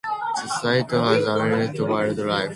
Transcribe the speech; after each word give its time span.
The 0.35 0.47
site 0.47 0.89
has 0.89 1.23
abundant 1.25 1.79
wildlife. 1.79 2.49